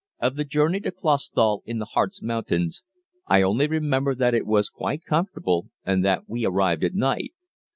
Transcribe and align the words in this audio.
Of 0.19 0.35
the 0.35 0.45
journey 0.45 0.79
to 0.79 0.91
Clausthal, 0.91 1.61
in 1.63 1.77
the 1.77 1.85
Harz 1.93 2.23
Mountains, 2.23 2.81
I 3.27 3.43
only 3.43 3.67
remember 3.67 4.15
that 4.15 4.33
it 4.33 4.47
was 4.47 4.67
quite 4.67 5.05
comfortable, 5.05 5.67
and 5.85 6.03
that 6.03 6.27
we 6.27 6.43
arrived 6.43 6.83
at 6.83 6.95
night. 6.95 7.35